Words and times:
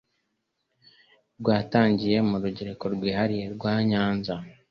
rwatangiye 1.39 2.17
mu 2.29 2.35
rugereko 2.43 2.85
rwihariye 2.95 3.45
rwa 3.55 3.73
Nyanza. 3.89 4.33